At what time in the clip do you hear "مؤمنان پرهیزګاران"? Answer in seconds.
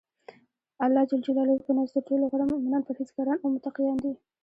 2.53-3.37